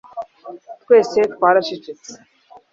twese 0.83 1.19
twaracecetse 1.33 2.11